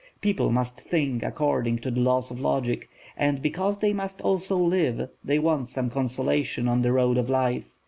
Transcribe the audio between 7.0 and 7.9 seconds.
of life.